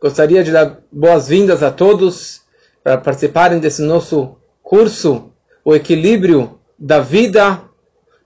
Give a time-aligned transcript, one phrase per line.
[0.00, 2.42] gostaria de dar boas-vindas a todos
[2.82, 5.30] para participarem desse nosso curso,
[5.64, 7.60] O Equilíbrio da Vida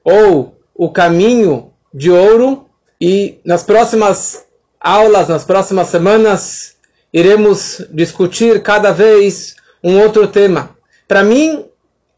[0.04, 2.66] ou O Caminho de Ouro.
[3.00, 4.46] E nas próximas
[4.80, 6.76] aulas, nas próximas semanas,
[7.12, 10.76] iremos discutir cada vez um outro tema.
[11.08, 11.64] Para mim,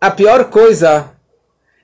[0.01, 1.11] a pior coisa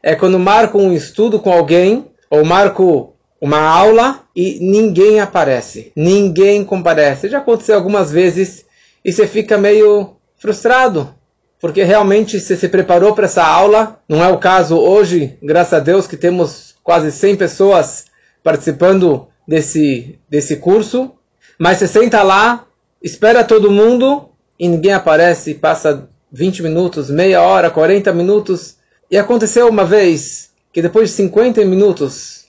[0.03, 6.65] é quando marco um estudo com alguém ou marco uma aula e ninguém aparece, ninguém
[6.65, 7.29] comparece.
[7.29, 8.67] Já aconteceu algumas vezes
[9.05, 11.15] e você fica meio frustrado,
[11.59, 13.99] porque realmente você se preparou para essa aula.
[14.09, 18.07] Não é o caso hoje, graças a Deus, que temos quase 100 pessoas
[18.43, 21.13] participando desse, desse curso.
[21.59, 22.67] Mas você senta lá,
[23.03, 24.29] espera todo mundo
[24.59, 28.77] e ninguém aparece, passa 20 minutos, meia hora, 40 minutos.
[29.11, 32.40] E aconteceu uma vez que depois de 50 minutos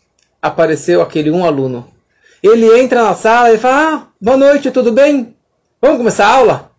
[0.41, 1.87] apareceu aquele um aluno.
[2.41, 5.35] Ele entra na sala e fala: ah, boa noite, tudo bem?
[5.81, 6.71] Vamos começar a aula?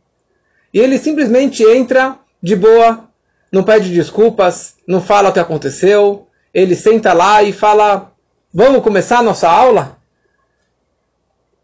[0.72, 3.08] E ele simplesmente entra de boa,
[3.50, 6.26] não pede desculpas, não fala o que aconteceu.
[6.52, 8.12] Ele senta lá e fala:
[8.52, 9.98] Vamos começar a nossa aula?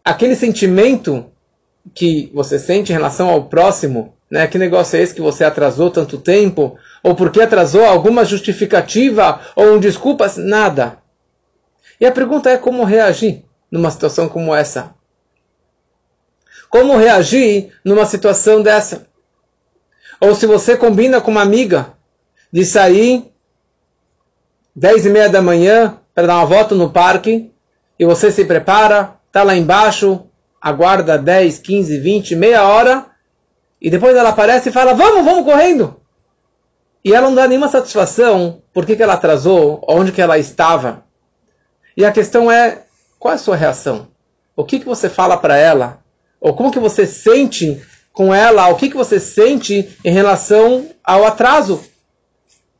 [0.04, 1.26] Aquele sentimento
[1.94, 4.46] que você sente em relação ao próximo né?
[4.46, 6.76] Que negócio é esse que você atrasou tanto tempo?
[7.02, 10.36] Ou porque atrasou alguma justificativa ou um desculpas?
[10.36, 10.98] Nada.
[12.00, 14.94] E a pergunta é como reagir numa situação como essa?
[16.70, 19.06] Como reagir numa situação dessa?
[20.20, 21.94] Ou se você combina com uma amiga
[22.52, 23.32] de sair
[24.74, 27.50] dez e meia da manhã para dar uma volta no parque
[27.98, 30.26] e você se prepara, está lá embaixo,
[30.60, 33.06] aguarda 10, 15, 20, meia hora
[33.80, 36.00] e depois ela aparece e fala: Vamos, vamos correndo.
[37.04, 41.04] E ela não dá nenhuma satisfação por que, que ela atrasou, onde que ela estava.
[41.98, 42.84] E a questão é:
[43.18, 44.06] qual é a sua reação?
[44.54, 46.00] O que, que você fala para ela?
[46.40, 47.82] Ou como que você sente
[48.12, 48.68] com ela?
[48.68, 51.74] O que, que você sente em relação ao atraso?
[51.74, 51.80] O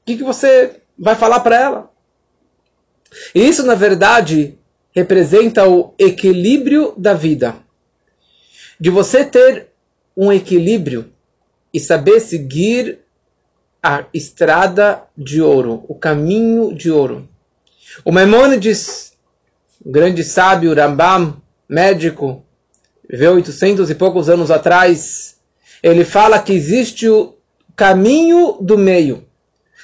[0.06, 1.90] que, que você vai falar para ela?
[3.34, 4.56] E isso, na verdade,
[4.92, 7.56] representa o equilíbrio da vida.
[8.78, 9.66] De você ter
[10.16, 11.12] um equilíbrio
[11.74, 13.00] e saber seguir
[13.82, 17.28] a estrada de ouro, o caminho de ouro.
[18.04, 19.07] O Maimonides,
[19.88, 22.44] grande sábio Rambam, médico,
[23.08, 25.36] viveu 800 e poucos anos atrás,
[25.82, 27.34] ele fala que existe o
[27.74, 29.24] caminho do meio.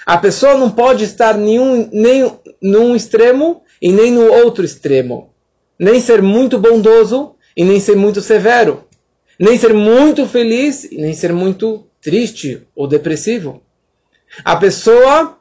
[0.04, 5.30] A pessoa não pode estar nenhum, nem num extremo e nem no outro extremo.
[5.78, 8.84] Nem ser muito bondoso e nem ser muito severo
[9.38, 13.62] nem ser muito feliz e nem ser muito triste ou depressivo.
[14.44, 15.38] A pessoa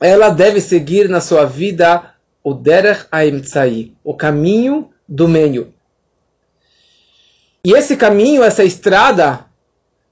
[0.00, 5.72] ela deve seguir na sua vida o derech haimtzai, o caminho do meio.
[7.64, 9.44] E esse caminho, essa estrada,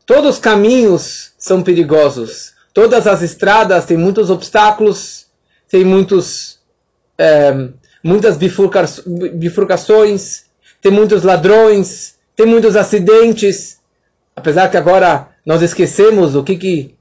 [0.04, 2.52] todos os caminhos são perigosos.
[2.74, 5.26] Todas as estradas têm muitos obstáculos,
[5.68, 6.58] tem muitos,
[7.16, 7.70] é,
[8.04, 10.44] muitas bifurcações,
[10.80, 13.78] tem muitos ladrões, tem muitos acidentes,
[14.36, 16.94] apesar que agora nós esquecemos o que, que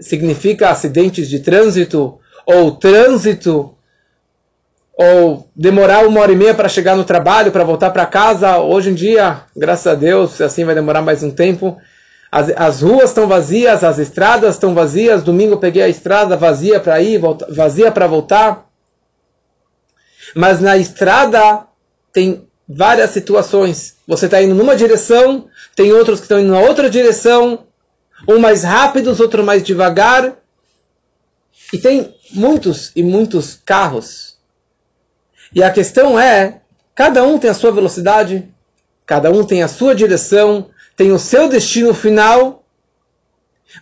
[0.00, 3.73] significa acidentes de trânsito, ou trânsito,
[4.96, 8.58] ou demorar uma hora e meia para chegar no trabalho, para voltar para casa.
[8.58, 11.76] Hoje em dia, graças a Deus, assim vai demorar mais um tempo.
[12.30, 15.22] As, as ruas estão vazias, as estradas estão vazias.
[15.22, 18.68] Domingo peguei a estrada vazia para ir, volta, vazia para voltar.
[20.34, 21.66] Mas na estrada
[22.12, 23.96] tem várias situações.
[24.06, 27.66] Você está indo numa direção, tem outros que estão indo na outra direção,
[28.28, 30.36] um mais rápidos, outro mais devagar.
[31.72, 34.33] E tem muitos e muitos carros.
[35.54, 36.60] E a questão é,
[36.94, 38.48] cada um tem a sua velocidade,
[39.06, 42.64] cada um tem a sua direção, tem o seu destino final,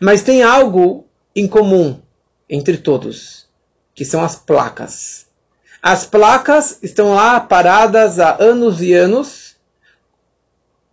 [0.01, 2.01] mas tem algo em comum
[2.49, 3.47] entre todos,
[3.95, 5.27] que são as placas.
[5.83, 9.57] As placas estão lá paradas há anos e anos,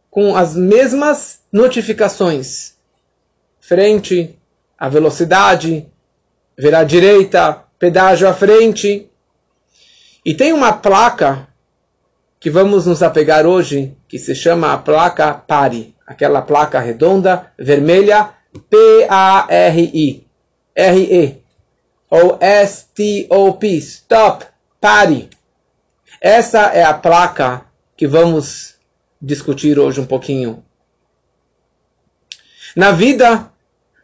[0.09, 2.75] com as mesmas notificações.
[3.59, 4.37] Frente,
[4.77, 5.85] a velocidade,
[6.57, 9.08] virar direita, pedágio à frente.
[10.29, 11.47] E tem uma placa
[12.39, 18.29] que vamos nos apegar hoje, que se chama a placa PARI, aquela placa redonda, vermelha,
[18.69, 20.27] P-A-R-I,
[20.75, 21.43] R-E,
[22.11, 24.45] ou S-T-O-P, Stop,
[24.79, 25.31] Pare!
[26.21, 27.65] Essa é a placa
[27.97, 28.75] que vamos
[29.19, 30.63] discutir hoje um pouquinho.
[32.75, 33.51] Na vida,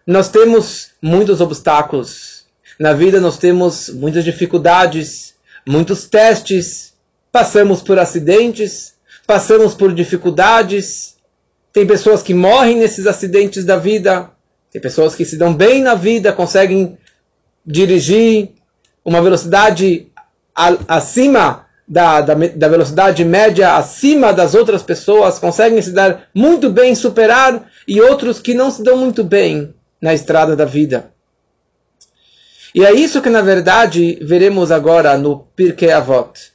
[0.08, 2.48] nós temos muitos obstáculos.
[2.80, 5.35] Na vida, nós temos muitas dificuldades,
[5.68, 6.94] muitos testes.
[7.32, 8.94] Passamos por acidentes,
[9.28, 11.16] passamos por dificuldades.
[11.74, 14.32] tem pessoas que morrem nesses acidentes da vida,
[14.72, 16.98] tem pessoas que se dão bem na vida, conseguem
[17.66, 18.52] dirigir
[19.04, 20.08] uma velocidade
[20.88, 26.96] acima da, da, da, velocidade média, acima das outras pessoas, conseguem se dar muito bem,
[26.96, 31.12] superar, e outros que não se dão muito bem na estrada da vida.
[32.76, 36.52] E é isso que, na verdade, veremos agora no Pirkei Avot.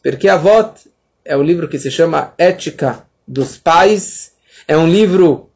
[0.00, 0.88] Pirkei Avot
[1.24, 4.30] é o livro que se chama Ética dos Pais,
[4.68, 5.50] é um livro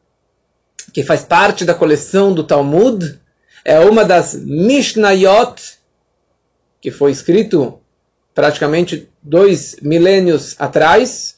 [0.93, 3.17] que faz parte da coleção do Talmud,
[3.63, 5.77] é uma das Mishnayot,
[6.81, 7.79] que foi escrito
[8.35, 11.37] praticamente dois milênios atrás.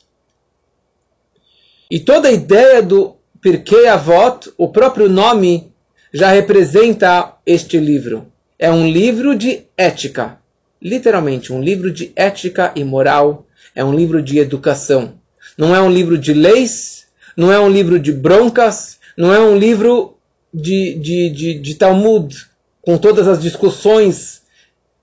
[1.87, 5.71] E toda a ideia do Pirkei Avot, o próprio nome,
[6.11, 8.30] já representa este livro.
[8.61, 10.37] É um livro de ética,
[10.79, 13.43] literalmente um livro de ética e moral,
[13.75, 15.15] é um livro de educação.
[15.57, 19.57] Não é um livro de leis, não é um livro de broncas, não é um
[19.57, 20.15] livro
[20.53, 22.47] de, de, de, de Talmud,
[22.83, 24.43] com todas as discussões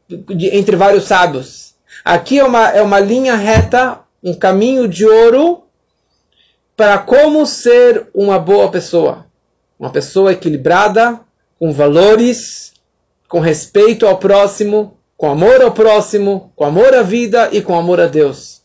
[0.09, 1.75] de, entre vários sábios.
[2.05, 5.65] Aqui é uma, é uma linha reta, um caminho de ouro
[6.77, 9.27] para como ser uma boa pessoa.
[9.77, 11.19] Uma pessoa equilibrada,
[11.59, 12.69] com valores,
[13.29, 18.01] com respeito ao próximo, com amor ao próximo, com amor à vida e com amor
[18.01, 18.63] a Deus.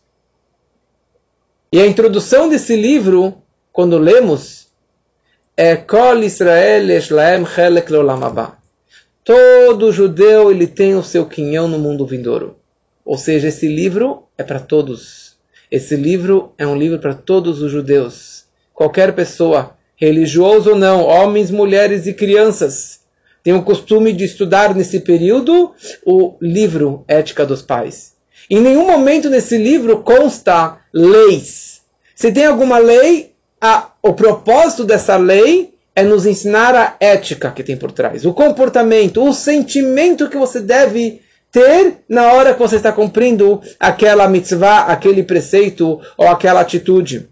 [1.71, 3.43] E a introdução desse livro
[3.73, 4.67] quando lemos,
[5.57, 8.53] é Kol Israel Eshlaem Chelek Leolam
[9.23, 12.55] Todo judeu ele tem o seu quinhão no mundo vindouro.
[13.03, 15.35] Ou seja, esse livro é para todos.
[15.71, 18.45] Esse livro é um livro para todos os judeus.
[18.75, 22.99] Qualquer pessoa, religioso ou não, homens, mulheres e crianças,
[23.43, 25.73] tem o costume de estudar nesse período
[26.05, 28.13] o livro Ética dos Pais.
[28.49, 31.81] Em nenhum momento nesse livro consta leis.
[32.15, 37.63] Se tem alguma lei, a, o propósito dessa lei é nos ensinar a ética que
[37.63, 42.77] tem por trás, o comportamento, o sentimento que você deve ter na hora que você
[42.77, 47.29] está cumprindo aquela mitzvah, aquele preceito ou aquela atitude.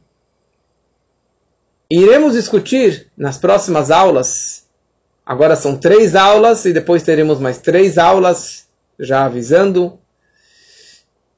[1.89, 4.65] Iremos discutir nas próximas aulas.
[5.25, 8.65] Agora são três aulas e depois teremos mais três aulas,
[8.99, 9.99] já avisando,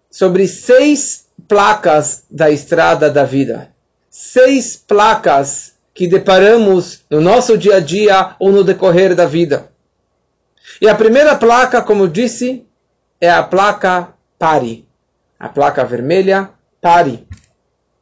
[0.10, 3.74] sobre seis placas da estrada da vida
[4.14, 9.72] seis placas que deparamos no nosso dia a dia ou no decorrer da vida.
[10.80, 12.64] E a primeira placa, como eu disse,
[13.20, 14.88] é a placa pare.
[15.40, 17.28] A placa vermelha pare.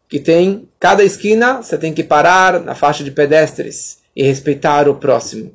[0.10, 4.96] Que tem cada esquina, você tem que parar na faixa de pedestres e respeitar o
[4.96, 5.54] próximo.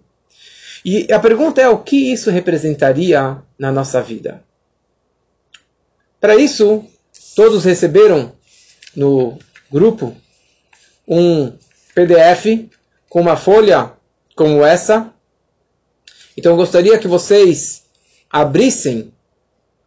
[0.88, 4.44] E a pergunta é o que isso representaria na nossa vida?
[6.20, 6.84] Para isso,
[7.34, 8.30] todos receberam
[8.94, 9.36] no
[9.68, 10.16] grupo
[11.08, 11.52] um
[11.92, 12.70] PDF
[13.08, 13.94] com uma folha
[14.36, 15.12] como essa.
[16.36, 17.82] Então eu gostaria que vocês
[18.30, 19.12] abrissem,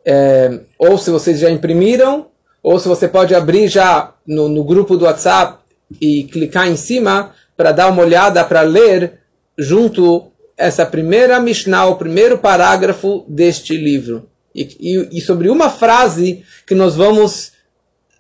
[0.06, 2.28] é, ou se vocês já imprimiram,
[2.62, 5.64] ou se você pode abrir já no, no grupo do WhatsApp
[6.02, 9.22] e clicar em cima para dar uma olhada, para ler
[9.58, 10.30] junto
[10.60, 14.30] essa primeira Mishnah, o primeiro parágrafo deste livro.
[14.54, 17.54] E, e, e sobre uma frase que nós vamos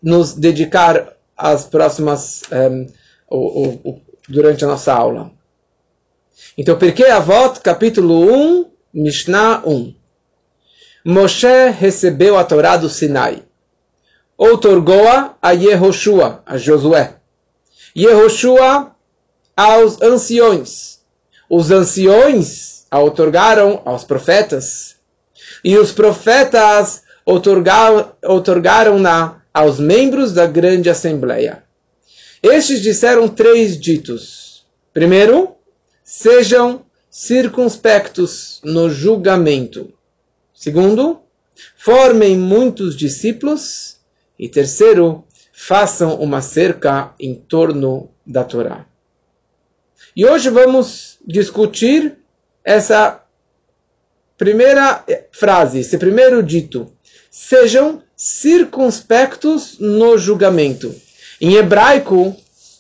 [0.02, 2.88] nos dedicar as próximas um,
[3.30, 5.32] o, o, durante a nossa aula.
[6.58, 7.08] Então, Pirkei
[7.62, 9.94] capítulo 1, Mishnah 1.
[11.06, 13.44] Moshe recebeu a Torá do Sinai.
[14.38, 17.16] Outorgou-a a Yehoshua, a Josué.
[17.96, 18.96] Yehoshua
[19.58, 20.99] aos anciões.
[21.50, 24.96] Os anciões a outorgaram aos profetas.
[25.64, 27.02] E os profetas
[28.24, 31.64] outorgaram-na aos membros da grande assembleia.
[32.42, 34.66] Estes disseram três ditos.
[34.94, 35.56] Primeiro,
[36.04, 39.92] sejam circunspectos no julgamento.
[40.54, 41.20] Segundo,
[41.76, 43.98] formem muitos discípulos.
[44.38, 48.89] E terceiro, façam uma cerca em torno da Torá.
[50.20, 52.18] E hoje vamos discutir
[52.62, 53.24] essa
[54.38, 56.92] primeira frase, esse primeiro dito.
[57.32, 60.94] Sejam circunspectos no julgamento.
[61.40, 62.36] Em hebraico,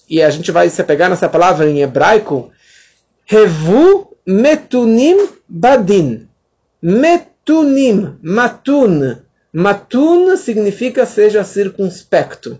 [0.09, 2.51] e a gente vai se pegar nessa palavra em hebraico,
[3.25, 6.27] Revu metunim badin.
[6.81, 9.15] Metunim, matun.
[9.53, 12.59] Matun significa seja circunspecto.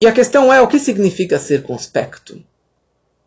[0.00, 2.42] E a questão é, o que significa circunspecto?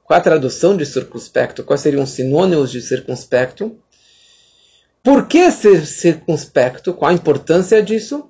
[0.05, 1.63] Qual a tradução de circunspecto?
[1.63, 3.75] Quais seriam os sinônimos de circunspecto?
[5.03, 6.93] Por que ser circunspecto?
[6.93, 8.29] Qual a importância disso?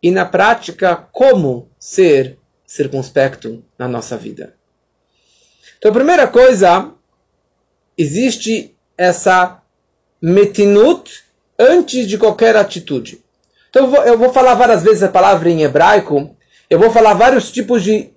[0.00, 4.54] E na prática, como ser circunspecto na nossa vida.
[5.76, 6.92] Então, a primeira coisa,
[7.98, 9.60] existe essa
[10.22, 11.24] metinut
[11.58, 13.22] antes de qualquer atitude.
[13.68, 16.36] Então, eu vou falar várias vezes a palavra em hebraico,
[16.70, 18.15] eu vou falar vários tipos de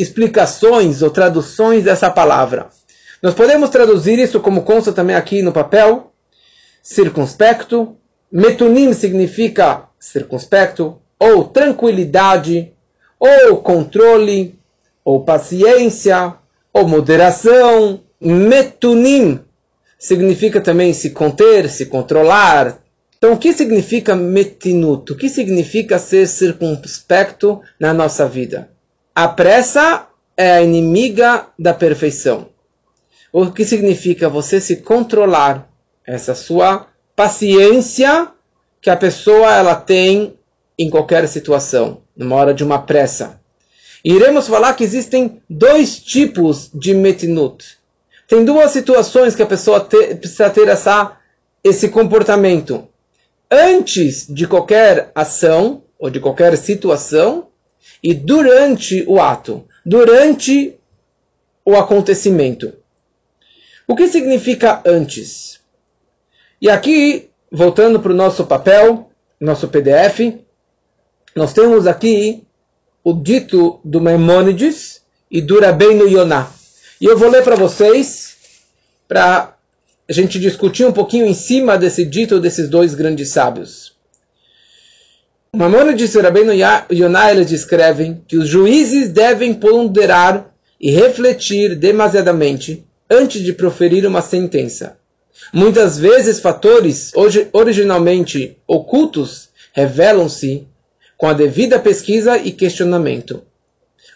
[0.00, 2.68] explicações ou traduções dessa palavra.
[3.22, 6.10] Nós podemos traduzir isso como consta também aqui no papel,
[6.82, 7.96] circunspecto.
[8.32, 12.72] Metunim significa circunspecto, ou tranquilidade,
[13.18, 14.58] ou controle,
[15.04, 16.34] ou paciência,
[16.72, 18.00] ou moderação.
[18.18, 19.40] Metunim
[19.98, 22.78] significa também se conter, se controlar.
[23.18, 25.12] Então, o que significa metinut?
[25.12, 28.70] O que significa ser circunspecto na nossa vida?
[29.22, 32.48] A pressa é a inimiga da perfeição.
[33.30, 35.68] O que significa você se controlar,
[36.06, 38.28] essa sua paciência
[38.80, 40.38] que a pessoa ela tem
[40.78, 43.38] em qualquer situação, numa hora de uma pressa.
[44.02, 47.76] Iremos falar que existem dois tipos de metinut.
[48.26, 51.18] Tem duas situações que a pessoa te, precisa ter essa,
[51.62, 52.88] esse comportamento.
[53.50, 57.49] Antes de qualquer ação ou de qualquer situação
[58.02, 60.74] e durante o ato, durante
[61.64, 62.72] o acontecimento.
[63.86, 65.60] O que significa antes?
[66.60, 69.10] E aqui, voltando para o nosso papel,
[69.40, 70.38] nosso PDF,
[71.34, 72.44] nós temos aqui
[73.02, 76.52] o dito do Maimônides e do Rabbeinu Yonah.
[77.00, 78.36] E eu vou ler para vocês,
[79.08, 79.56] para
[80.08, 83.96] a gente discutir um pouquinho em cima desse dito desses dois grandes sábios.
[85.52, 86.52] O Maimônides e o Rabbeinu
[86.92, 94.22] Yonah eles descrevem que os juízes devem ponderar e refletir demasiadamente antes de proferir uma
[94.22, 94.96] sentença.
[95.52, 97.10] Muitas vezes fatores
[97.52, 100.68] originalmente ocultos revelam-se
[101.18, 103.42] com a devida pesquisa e questionamento.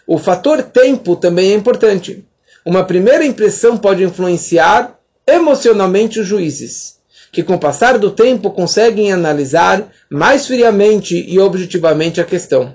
[0.07, 2.23] O fator tempo também é importante.
[2.65, 6.94] Uma primeira impressão pode influenciar emocionalmente os juízes,
[7.35, 12.73] que com o passar do tempo conseguem analisar mais friamente e objetivamente a questão.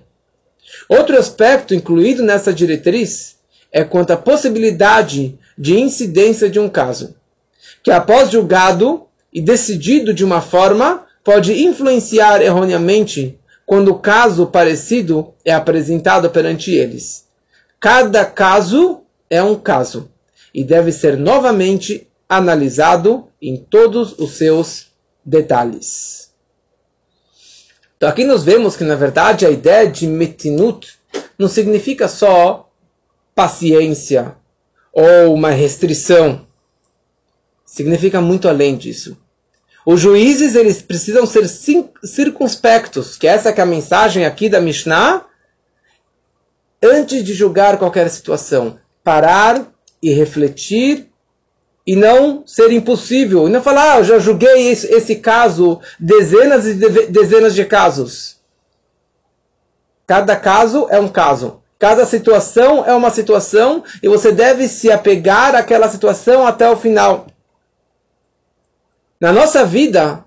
[0.87, 3.37] Outro aspecto incluído nessa diretriz
[3.73, 7.15] é quanto à possibilidade de incidência de um caso,
[7.83, 15.33] que após julgado e decidido de uma forma, pode influenciar erroneamente quando o caso parecido
[15.43, 17.25] é apresentado perante eles.
[17.81, 19.01] Cada caso
[19.31, 20.11] é um caso
[20.53, 24.87] e deve ser novamente analisado em todos os seus
[25.25, 26.31] detalhes.
[27.97, 30.97] Então aqui nós vemos que na verdade a ideia de metinut
[31.37, 32.71] não significa só
[33.35, 34.37] paciência
[34.93, 36.47] ou uma restrição.
[37.67, 39.19] Significa muito além disso.
[39.85, 45.27] Os juízes eles precisam ser circunspectos, que essa que é a mensagem aqui da Mishnah,
[46.83, 48.79] antes de julgar qualquer situação.
[49.03, 49.67] Parar
[50.03, 51.10] e refletir
[51.87, 53.49] e não ser impossível.
[53.49, 57.65] E não falar, ah, eu já julguei esse, esse caso, dezenas e de, dezenas de
[57.65, 58.37] casos.
[60.07, 61.61] Cada caso é um caso.
[61.79, 67.27] Cada situação é uma situação e você deve se apegar àquela situação até o final.
[69.19, 70.25] Na nossa vida,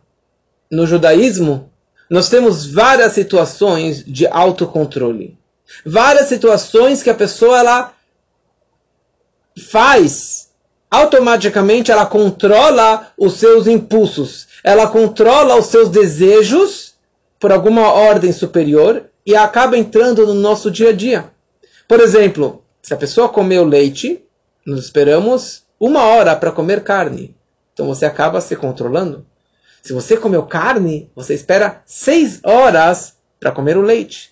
[0.70, 1.72] no judaísmo,
[2.10, 5.38] nós temos várias situações de autocontrole.
[5.86, 7.94] Várias situações que a pessoa ela
[9.70, 10.43] faz
[10.94, 16.94] automaticamente ela controla os seus impulsos, ela controla os seus desejos
[17.40, 21.32] por alguma ordem superior e acaba entrando no nosso dia a dia.
[21.88, 24.24] Por exemplo, se a pessoa comeu leite,
[24.64, 27.36] nós esperamos uma hora para comer carne.
[27.74, 29.26] Então você acaba se controlando.
[29.82, 34.32] Se você comeu carne, você espera seis horas para comer o leite.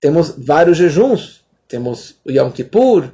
[0.00, 1.44] Temos vários jejuns.
[1.66, 3.10] Temos o Yom Kippur,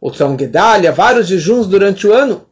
[0.00, 2.46] o Tzom Gedalia, vários jejuns durante o ano.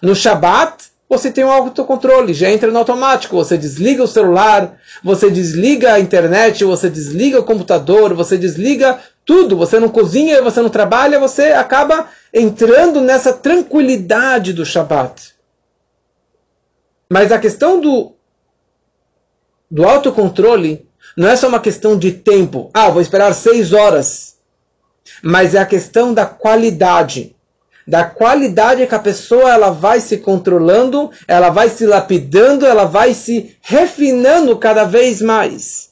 [0.00, 3.36] No Shabat, você tem um autocontrole, já entra no automático.
[3.36, 9.56] Você desliga o celular, você desliga a internet, você desliga o computador, você desliga tudo.
[9.56, 15.34] Você não cozinha, você não trabalha, você acaba entrando nessa tranquilidade do Shabat.
[17.10, 18.14] Mas a questão do,
[19.70, 22.70] do autocontrole não é só uma questão de tempo.
[22.72, 24.31] Ah, vou esperar seis horas.
[25.22, 27.34] Mas é a questão da qualidade
[27.86, 33.14] da qualidade que a pessoa ela vai se controlando, ela vai se lapidando, ela vai
[33.14, 35.90] se refinando cada vez mais.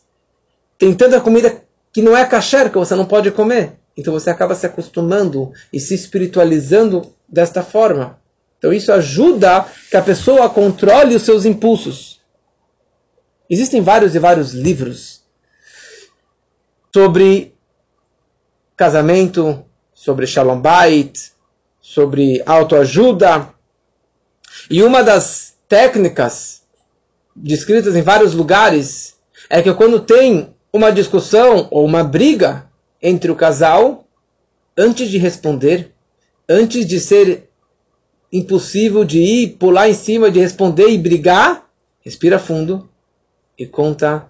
[0.79, 1.63] Tem tanta comida
[1.93, 3.73] que não é kasher que você não pode comer.
[3.97, 8.19] Então você acaba se acostumando e se espiritualizando desta forma.
[8.59, 12.21] Então isso ajuda que a pessoa controle os seus impulsos.
[13.49, 15.23] Existem vários e vários livros
[16.95, 17.55] sobre
[18.81, 21.33] casamento, sobre Shalom Bait,
[21.83, 23.51] sobre autoajuda.
[24.71, 26.63] E uma das técnicas
[27.37, 29.19] descritas em vários lugares
[29.51, 32.71] é que quando tem uma discussão ou uma briga
[33.03, 34.07] entre o casal,
[34.75, 35.93] antes de responder,
[36.49, 37.51] antes de ser
[38.33, 41.69] impossível de ir pular em cima, de responder e brigar,
[42.01, 42.89] respira fundo
[43.59, 44.27] e conta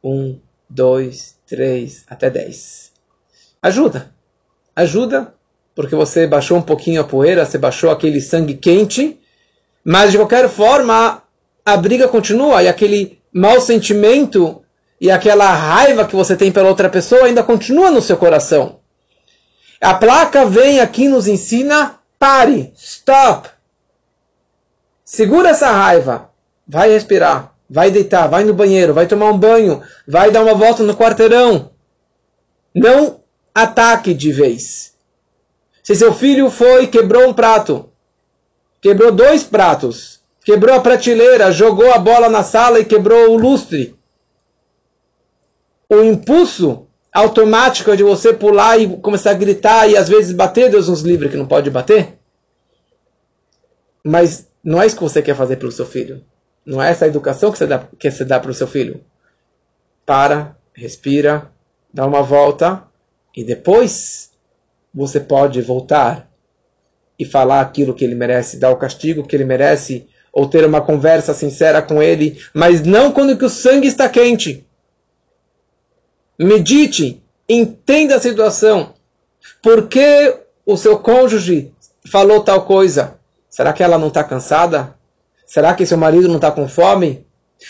[0.00, 0.38] um,
[0.70, 2.88] dois, três, até dez.
[3.62, 4.12] Ajuda.
[4.74, 5.34] Ajuda,
[5.74, 9.18] porque você baixou um pouquinho a poeira, você baixou aquele sangue quente,
[9.84, 11.22] mas de qualquer forma
[11.64, 14.62] a briga continua e aquele mau sentimento
[15.00, 18.80] e aquela raiva que você tem pela outra pessoa ainda continua no seu coração.
[19.80, 23.48] A placa vem aqui nos ensina: pare, stop.
[25.04, 26.30] Segura essa raiva,
[26.66, 30.82] vai respirar, vai deitar, vai no banheiro, vai tomar um banho, vai dar uma volta
[30.82, 31.70] no quarteirão.
[32.74, 33.20] Não
[33.54, 34.94] ataque de vez.
[35.82, 37.88] Se seu filho foi quebrou um prato,
[38.80, 43.98] quebrou dois pratos, quebrou a prateleira, jogou a bola na sala e quebrou o lustre,
[45.88, 50.88] o impulso automático de você pular e começar a gritar e às vezes bater, Deus
[50.88, 52.18] nos livre que não pode bater.
[54.04, 56.24] Mas não é isso que você quer fazer para o seu filho.
[56.64, 59.02] Não é essa educação que você dá, que você dá para o seu filho.
[60.04, 61.50] Para, respira,
[61.92, 62.87] dá uma volta
[63.38, 64.32] e depois
[64.92, 66.28] você pode voltar
[67.16, 70.80] e falar aquilo que ele merece, dar o castigo que ele merece, ou ter uma
[70.80, 74.66] conversa sincera com ele, mas não quando que o sangue está quente
[76.36, 78.94] medite, entenda a situação.
[79.62, 80.34] Por que
[80.66, 81.72] o seu cônjuge
[82.10, 83.18] falou tal coisa?
[83.48, 84.96] Será que ela não está cansada?
[85.46, 87.24] Será que seu marido não está com fome?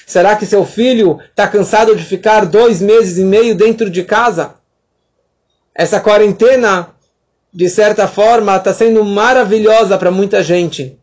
[0.06, 4.57] Será que seu filho está cansado de ficar dois meses e meio dentro de casa?
[5.78, 6.90] Essa quarentena,
[7.54, 10.98] de certa forma, está sendo maravilhosa para muita gente.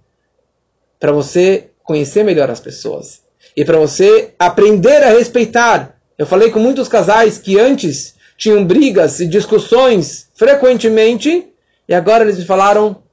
[1.00, 3.22] Para você conhecer melhor as pessoas.
[3.58, 9.20] E para você aprender a respeitar eu falei com muitos casais que antes tinham brigas
[9.20, 11.48] e discussões frequentemente,
[11.88, 13.04] e agora eles me falaram: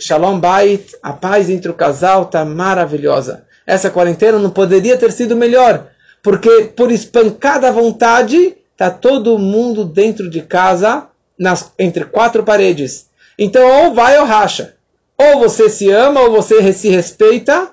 [0.00, 3.44] Shalom Bait, a paz entre o casal está maravilhosa.
[3.64, 5.90] Essa quarentena não poderia ter sido melhor,
[6.22, 11.06] porque por espancada vontade está todo mundo dentro de casa,
[11.40, 13.08] nas, entre quatro paredes.
[13.38, 14.76] Então, ou vai ou racha.
[15.16, 17.72] Ou você se ama, ou você se respeita,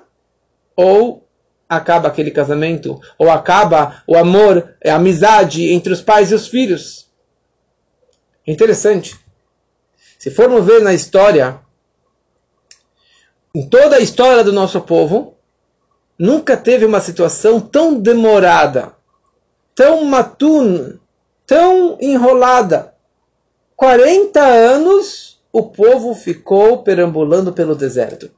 [0.74, 1.28] ou
[1.68, 7.06] acaba aquele casamento, ou acaba o amor, a amizade entre os pais e os filhos.
[8.46, 9.18] Interessante.
[10.18, 11.60] Se formos ver na história,
[13.54, 15.36] em toda a história do nosso povo,
[16.18, 18.92] nunca teve uma situação tão demorada,
[19.74, 20.98] tão matuna,
[21.46, 22.94] tão enrolada.
[23.78, 28.28] 40 anos o povo ficou perambulando pelo deserto.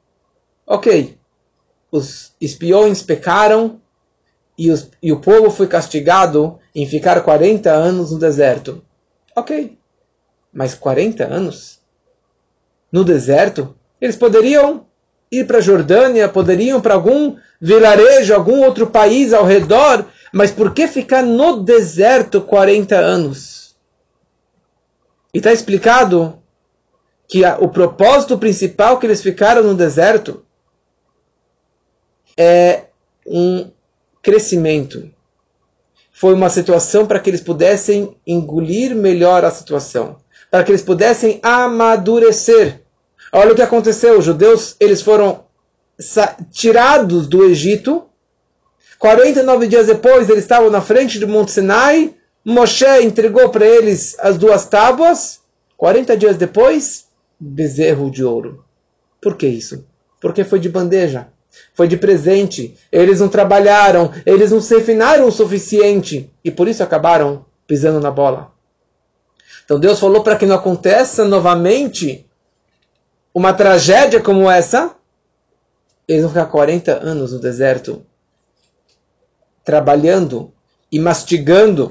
[0.67, 1.17] Ok,
[1.91, 3.81] os espiões pecaram
[4.57, 8.85] e, os, e, o povo foi castigado em ficar 40 anos no deserto.
[9.35, 9.79] Ok,
[10.53, 11.81] mas 40 anos
[12.93, 13.75] no deserto?
[13.99, 14.85] Eles poderiam
[15.33, 20.75] ir para a Jordânia, poderiam para algum vilarejo, algum outro país ao redor, mas por
[20.75, 23.70] que ficar no deserto 40 anos?
[25.33, 26.41] E está explicado
[27.29, 30.45] que a, o propósito principal que eles ficaram no deserto
[32.37, 32.85] é
[33.27, 33.71] um
[34.21, 35.11] crescimento.
[36.13, 40.17] Foi uma situação para que eles pudessem engolir melhor a situação,
[40.51, 42.83] para que eles pudessem amadurecer.
[43.33, 45.45] Olha o que aconteceu, os judeus eles foram
[46.51, 48.05] tirados do Egito.
[48.99, 52.15] 49 dias depois eles estavam na frente do Monte Sinai.
[52.45, 55.41] Moshe entregou para eles as duas tábuas.
[55.77, 57.07] 40 dias depois,
[57.39, 58.65] bezerro de ouro.
[59.21, 59.87] Por que isso?
[60.21, 61.29] Porque foi de bandeja
[61.75, 62.77] foi de presente.
[62.91, 68.11] Eles não trabalharam, eles não se refinaram o suficiente e por isso acabaram pisando na
[68.11, 68.53] bola.
[69.65, 72.27] Então Deus falou para que não aconteça novamente
[73.33, 74.95] uma tragédia como essa.
[76.07, 78.05] Eles vão ficar 40 anos no deserto
[79.63, 80.53] trabalhando
[80.91, 81.91] e mastigando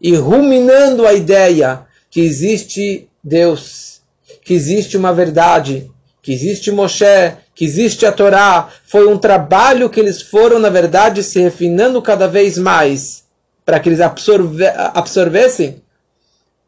[0.00, 4.00] e ruminando a ideia que existe Deus,
[4.42, 5.90] que existe uma verdade,
[6.22, 11.22] que existe Moshe, que existe a Torá, foi um trabalho que eles foram, na verdade,
[11.22, 13.24] se refinando cada vez mais
[13.64, 15.82] para que eles absorve, absorvessem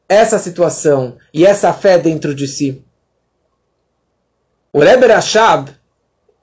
[0.09, 2.83] essa situação e essa fé dentro de si.
[4.73, 5.71] O Rebbe Rashab,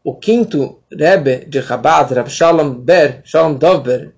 [0.03, 4.13] o quinto Rebbe de Chabad, Rab Shalom Ber, Shalom Dover,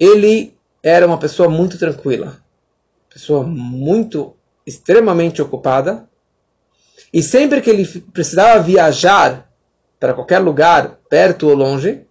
[0.00, 0.55] ele
[0.88, 2.38] era uma pessoa muito tranquila,
[3.12, 6.08] pessoa muito, extremamente ocupada.
[7.12, 9.50] E sempre que ele precisava viajar
[9.98, 12.02] para qualquer lugar, perto ou longe,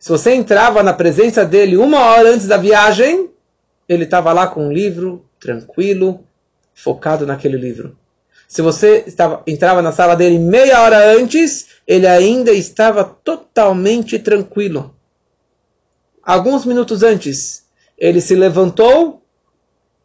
[0.00, 3.28] se você entrava na presença dele uma hora antes da viagem,
[3.86, 6.24] ele estava lá com um livro, tranquilo,
[6.74, 7.98] focado naquele livro.
[8.48, 14.94] Se você estava, entrava na sala dele meia hora antes, ele ainda estava totalmente tranquilo.
[16.22, 17.65] Alguns minutos antes,
[17.96, 19.22] ele se levantou,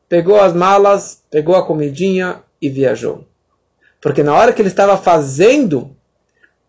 [0.08, 3.26] pegou as malas, pegou a comidinha e viajou.
[4.00, 5.96] Porque na hora que ele estava fazendo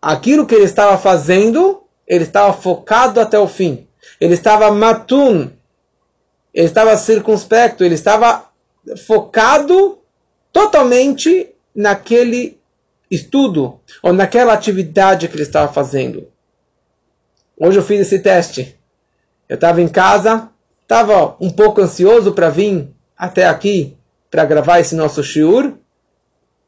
[0.01, 3.87] aquilo que ele estava fazendo, ele estava focado até o fim.
[4.19, 5.49] Ele estava matun,
[6.53, 8.49] ele estava circunspecto, ele estava
[9.07, 9.99] focado
[10.51, 12.59] totalmente naquele
[13.09, 16.27] estudo ou naquela atividade que ele estava fazendo.
[17.57, 18.77] Hoje eu fiz esse teste.
[19.47, 20.49] Eu estava em casa,
[20.83, 23.97] estava um pouco ansioso para vir até aqui
[24.29, 25.73] para gravar esse nosso shiur.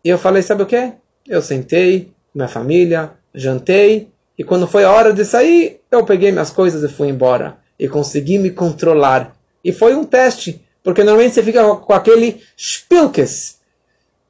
[0.03, 0.93] E eu falei, sabe o que?
[1.27, 6.51] Eu sentei minha família, jantei, e quando foi a hora de sair, eu peguei minhas
[6.51, 7.57] coisas e fui embora.
[7.79, 9.35] E consegui me controlar.
[9.63, 13.59] E foi um teste, porque normalmente você fica com aquele spilkes,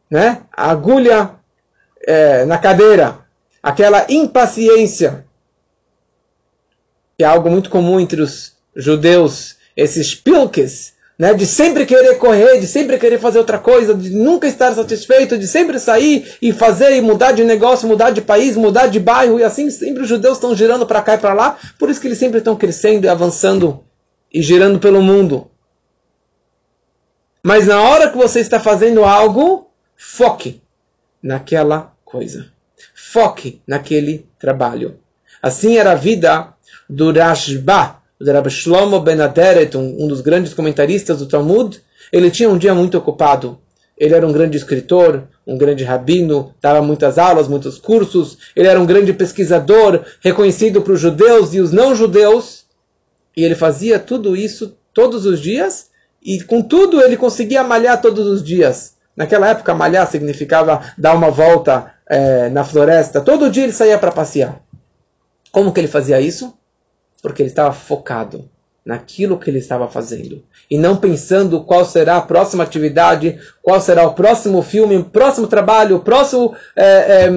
[0.09, 0.43] né?
[0.55, 1.31] A agulha
[2.05, 3.19] é, na cadeira,
[3.61, 5.25] aquela impaciência,
[7.17, 12.59] que é algo muito comum entre os judeus, esses pilques, né, de sempre querer correr,
[12.59, 16.95] de sempre querer fazer outra coisa, de nunca estar satisfeito, de sempre sair e fazer
[16.97, 20.35] e mudar de negócio, mudar de país, mudar de bairro, e assim sempre os judeus
[20.35, 23.09] estão girando para cá e para lá, por isso que eles sempre estão crescendo e
[23.09, 23.83] avançando
[24.33, 25.49] e girando pelo mundo.
[27.41, 30.61] Mas na hora que você está fazendo algo, foque
[31.21, 32.47] naquela coisa.
[32.93, 34.99] Foque naquele trabalho.
[35.41, 36.53] Assim era a vida
[36.89, 41.81] do Rashba, do Rabbi Shlomo Ben Aderet, um, um dos grandes comentaristas do Talmud.
[42.11, 43.59] Ele tinha um dia muito ocupado.
[43.97, 48.37] Ele era um grande escritor, um grande rabino, dava muitas aulas, muitos cursos.
[48.55, 52.65] Ele era um grande pesquisador, reconhecido para os judeus e os não-judeus.
[53.35, 55.89] E ele fazia tudo isso todos os dias.
[56.21, 58.95] E com tudo ele conseguia malhar todos os dias.
[59.15, 63.21] Naquela época, malhar significava dar uma volta é, na floresta.
[63.21, 64.61] Todo dia ele saía para passear.
[65.51, 66.53] Como que ele fazia isso?
[67.25, 68.47] Porque ele estava focado
[68.85, 70.45] naquilo que ele estava fazendo.
[70.69, 75.47] E não pensando qual será a próxima atividade, qual será o próximo filme, o próximo
[75.47, 77.29] trabalho, o próximo é, é,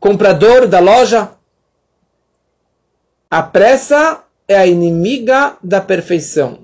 [0.00, 1.28] comprador da loja.
[3.30, 6.60] A pressa é a inimiga da perfeição.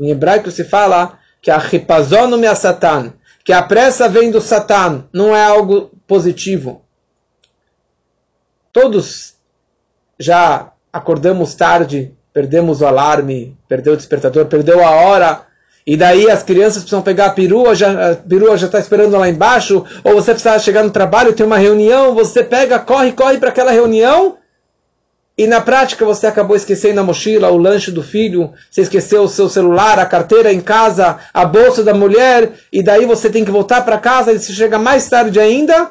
[0.00, 3.12] Em hebraico se fala que a ripazonum é satan,
[3.44, 6.84] que a pressa vem do Satan, não é algo positivo.
[8.72, 9.36] Todos
[10.18, 15.42] já acordamos tarde, perdemos o alarme, perdeu o despertador, perdeu a hora,
[15.86, 19.28] e daí as crianças precisam pegar a perua, já, a perua já está esperando lá
[19.28, 23.48] embaixo, ou você precisa chegar no trabalho, tem uma reunião, você pega, corre, corre para
[23.48, 24.38] aquela reunião,
[25.36, 29.28] e na prática você acabou esquecendo a mochila, o lanche do filho, você esqueceu o
[29.28, 33.50] seu celular, a carteira em casa, a bolsa da mulher, e daí você tem que
[33.50, 35.90] voltar para casa e você chega mais tarde ainda.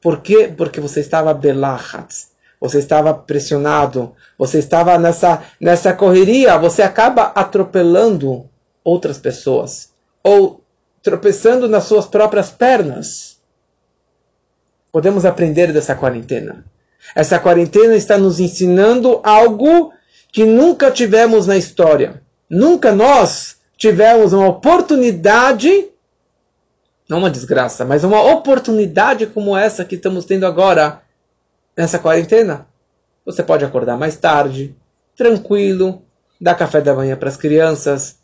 [0.00, 0.52] Por quê?
[0.54, 2.14] Porque você estava belachat,
[2.62, 8.48] você estava pressionado, você estava nessa, nessa correria, você acaba atropelando
[8.84, 9.88] outras pessoas,
[10.22, 10.62] ou
[11.02, 13.36] tropeçando nas suas próprias pernas.
[14.92, 16.64] Podemos aprender dessa quarentena.
[17.16, 19.92] Essa quarentena está nos ensinando algo
[20.30, 22.22] que nunca tivemos na história.
[22.48, 25.88] Nunca nós tivemos uma oportunidade,
[27.08, 31.02] não uma desgraça, mas uma oportunidade como essa que estamos tendo agora
[31.76, 32.66] nessa quarentena.
[33.24, 34.74] Você pode acordar mais tarde,
[35.16, 36.02] tranquilo,
[36.40, 38.16] dar café da manhã para as crianças,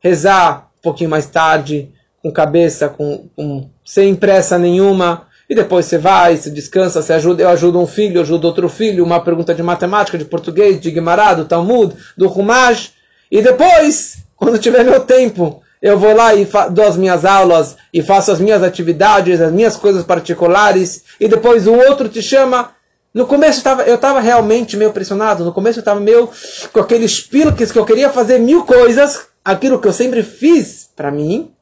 [0.00, 5.98] rezar um pouquinho mais tarde, com cabeça, com, com sem pressa nenhuma, e depois você
[5.98, 9.54] vai, você descansa, você ajuda, eu ajudo um filho, eu ajudo outro filho, uma pergunta
[9.54, 12.92] de matemática, de português, de Guimarães, do Talmud, do Rumash.
[13.30, 18.02] E depois, quando tiver meu tempo, eu vou lá e dou as minhas aulas e
[18.02, 21.04] faço as minhas atividades, as minhas coisas particulares.
[21.20, 22.73] E depois o outro te chama.
[23.14, 25.44] No começo eu estava realmente meio pressionado.
[25.44, 26.28] No começo eu estava meio
[26.72, 31.12] com aqueles pilques que eu queria fazer mil coisas, aquilo que eu sempre fiz para
[31.12, 31.54] mim.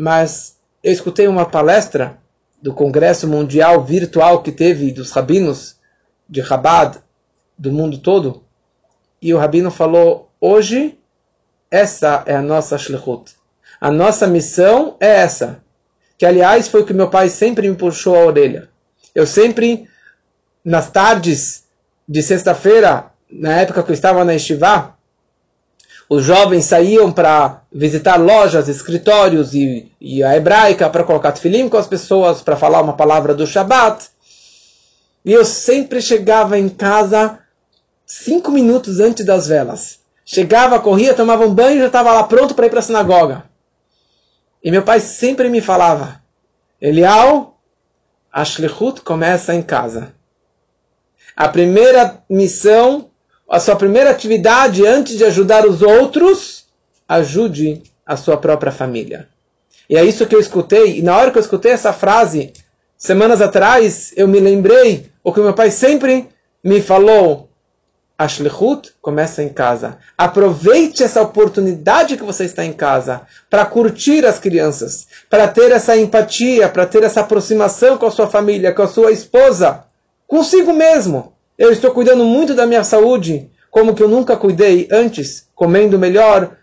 [0.00, 2.16] Mas eu escutei uma palestra
[2.62, 5.76] do Congresso Mundial Virtual que teve dos rabinos
[6.26, 7.02] de Chabad
[7.58, 8.44] do mundo todo,
[9.20, 10.98] e o rabino falou: hoje
[11.70, 13.36] essa é a nossa shlichut.
[13.80, 15.62] A nossa missão é essa.
[16.16, 18.68] Que aliás foi o que meu pai sempre me puxou a orelha.
[19.14, 19.88] Eu sempre,
[20.64, 21.64] nas tardes
[22.08, 24.94] de sexta-feira, na época que eu estava na Estivá,
[26.10, 31.76] Os jovens saíam para visitar lojas, escritórios e, e a hebraica para colocar tefilim com
[31.76, 34.06] as pessoas, para falar uma palavra do Shabat.
[35.22, 37.38] E eu sempre chegava em casa
[38.06, 39.98] cinco minutos antes das velas.
[40.24, 43.44] Chegava, corria, tomava um banho e já estava lá pronto para ir para a sinagoga.
[44.64, 46.22] E meu pai sempre me falava,
[46.80, 47.57] Elial,
[48.38, 50.12] a Shlichut começa em casa.
[51.36, 53.10] A primeira missão,
[53.50, 56.66] a sua primeira atividade antes de ajudar os outros,
[57.08, 59.28] ajude a sua própria família.
[59.90, 60.98] E é isso que eu escutei.
[60.98, 62.52] E na hora que eu escutei essa frase,
[62.96, 66.28] semanas atrás, eu me lembrei o que meu pai sempre
[66.62, 67.47] me falou
[68.18, 69.98] a Shlichut começa em casa.
[70.18, 75.96] Aproveite essa oportunidade que você está em casa para curtir as crianças, para ter essa
[75.96, 79.84] empatia, para ter essa aproximação com a sua família, com a sua esposa,
[80.26, 81.32] consigo mesmo.
[81.56, 86.56] Eu estou cuidando muito da minha saúde, como que eu nunca cuidei antes, comendo melhor,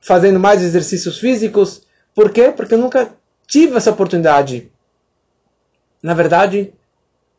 [0.00, 1.82] fazendo mais exercícios físicos.
[2.14, 2.50] Por quê?
[2.50, 3.12] Porque eu nunca
[3.46, 4.70] tive essa oportunidade.
[6.02, 6.72] Na verdade,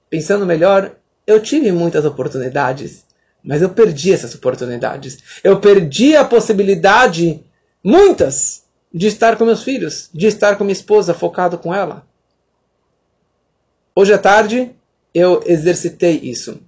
[0.07, 0.91] pensando melhor,
[1.25, 3.04] eu tive muitas oportunidades
[3.45, 5.19] mas eu perdi essas oportunidades.
[5.43, 7.43] Eu perdi a possibilidade,
[7.83, 12.03] muitas, de estar com meus filhos, de estar com minha esposa, focado com ela.
[13.95, 14.71] Hoje à tarde,
[15.13, 16.59] eu exercitei isso.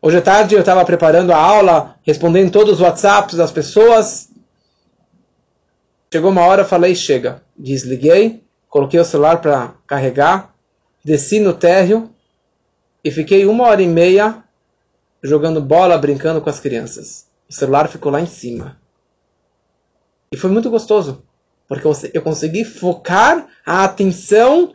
[0.00, 4.30] Hoje à tarde, eu estava preparando a aula, respondendo todos os WhatsApps das pessoas.
[6.10, 7.42] Chegou uma hora, falei, chega.
[7.56, 10.54] Desliguei, coloquei o celular para carregar,
[11.04, 12.10] desci no térreo
[13.04, 14.42] e fiquei uma hora e meia
[15.22, 17.26] jogando bola, brincando com as crianças.
[17.48, 18.78] O celular ficou lá em cima.
[20.30, 21.22] E foi muito gostoso,
[21.66, 24.74] porque eu consegui focar a atenção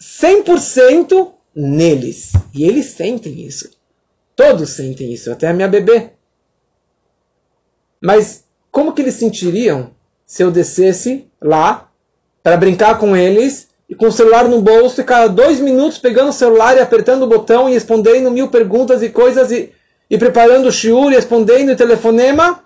[0.00, 2.32] 100% neles.
[2.54, 3.70] E eles sentem isso.
[4.36, 6.12] Todos sentem isso, até a minha bebê.
[8.00, 9.90] Mas como que eles sentiriam
[10.24, 11.90] se eu descesse lá
[12.42, 16.32] para brincar com eles e com o celular no bolso cada dois minutos pegando o
[16.32, 19.72] celular e apertando o botão e respondendo mil perguntas e coisas e,
[20.10, 22.64] e preparando o shiur e respondendo o telefonema,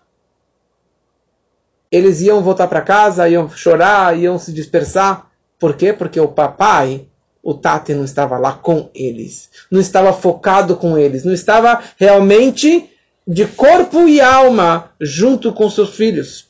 [1.90, 5.30] eles iam voltar para casa, iam chorar, iam se dispersar.
[5.58, 5.92] Por quê?
[5.92, 7.06] Porque o papai,
[7.42, 9.50] o Tati, não estava lá com eles.
[9.70, 11.22] Não estava focado com eles.
[11.22, 12.90] Não estava realmente
[13.28, 16.48] de corpo e alma junto com seus filhos.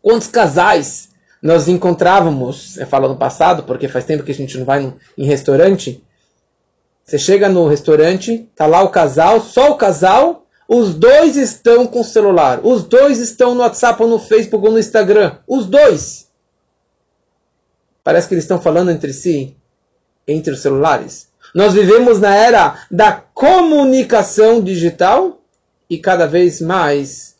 [0.00, 1.07] Quantos casais
[1.42, 4.96] nós encontrávamos, eu falo no passado, porque faz tempo que a gente não vai no,
[5.16, 6.02] em restaurante.
[7.04, 12.00] Você chega no restaurante, tá lá o casal, só o casal, os dois estão com
[12.00, 16.28] o celular, os dois estão no WhatsApp ou no Facebook ou no Instagram, os dois.
[18.02, 19.56] Parece que eles estão falando entre si,
[20.26, 21.28] entre os celulares.
[21.54, 25.40] Nós vivemos na era da comunicação digital
[25.88, 27.36] e cada vez mais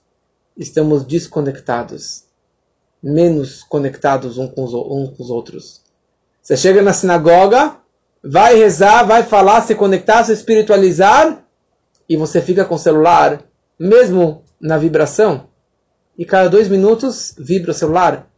[0.56, 2.27] estamos desconectados
[3.02, 5.82] menos conectados uns com os, um com os outros.
[6.42, 7.76] Você chega na sinagoga,
[8.22, 11.44] vai rezar, vai falar, se conectar, se espiritualizar,
[12.08, 13.42] e você fica com o celular,
[13.78, 15.48] mesmo na vibração,
[16.16, 18.28] e cada dois minutos vibra o celular.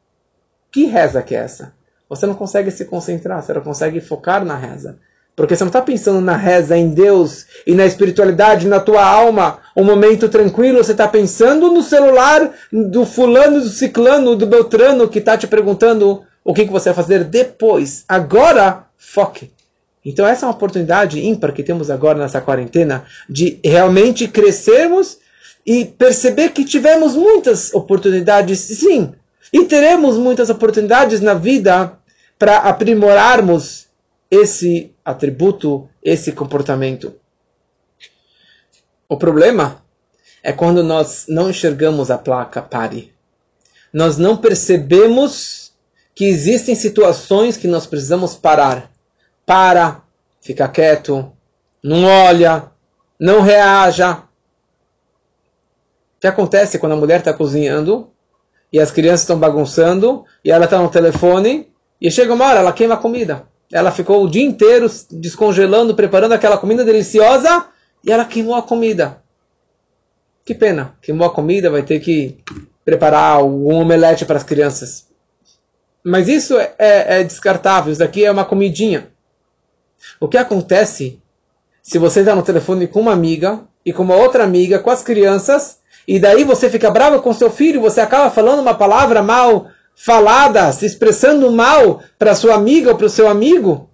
[0.71, 1.73] Que reza que é essa?
[2.09, 4.99] Você não consegue se concentrar, você não consegue focar na reza.
[5.35, 9.59] Porque você não está pensando na reza, em Deus e na espiritualidade, na tua alma,
[9.77, 15.19] um momento tranquilo, você está pensando no celular do fulano, do ciclano, do beltrano que
[15.19, 18.05] está te perguntando o que, que você vai fazer depois.
[18.09, 19.51] Agora, foque.
[20.05, 25.19] Então essa é uma oportunidade ímpar que temos agora nessa quarentena de realmente crescermos
[25.65, 29.13] e perceber que tivemos muitas oportunidades, sim,
[29.53, 31.93] e teremos muitas oportunidades na vida
[32.39, 33.87] para aprimorarmos
[34.31, 37.15] esse atributo, esse comportamento.
[39.09, 39.83] O problema
[40.43, 43.13] é quando nós não enxergamos a placa pare.
[43.93, 45.73] Nós não percebemos
[46.15, 48.91] que existem situações que nós precisamos parar.
[49.45, 50.03] Para,
[50.41, 51.33] fica quieto,
[51.83, 52.71] não olha,
[53.19, 54.13] não reaja.
[56.17, 58.11] O que acontece quando a mulher está cozinhando
[58.73, 61.69] e as crianças estão bagunçando e ela está no telefone
[62.01, 63.45] e chega uma hora, ela queima a comida.
[63.73, 67.67] Ela ficou o dia inteiro descongelando, preparando aquela comida deliciosa
[68.05, 69.23] e ela queimou a comida.
[70.45, 72.39] Que pena, queimou a comida, vai ter que
[72.85, 75.07] preparar um omelete para as crianças.
[76.03, 79.09] Mas isso é, é, é descartável, isso daqui é uma comidinha.
[80.19, 81.21] O que acontece
[81.83, 85.03] se você está no telefone com uma amiga e com uma outra amiga, com as
[85.03, 89.69] crianças, e daí você fica bravo com seu filho, você acaba falando uma palavra mal
[90.03, 93.91] falada, se expressando mal para sua amiga ou para o seu amigo,